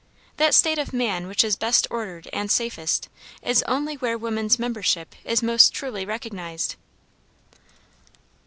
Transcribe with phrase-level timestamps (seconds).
[0.37, 3.07] That state of man which is best ordered and safest,
[3.43, 6.73] is only where woman's membership is most truly recognized.